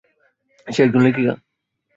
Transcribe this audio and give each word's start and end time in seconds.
সে 0.67 0.79
একজন 0.83 1.01
লেখিকা। 1.05 1.33